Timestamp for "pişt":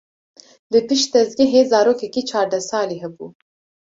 0.87-1.09